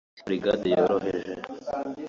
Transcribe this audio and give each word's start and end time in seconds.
Imbere 0.03 0.21
Burigade 0.23 0.67
Yoroheje 0.75 1.33